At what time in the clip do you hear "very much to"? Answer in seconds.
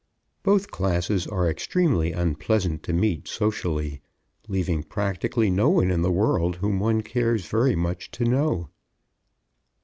7.45-8.25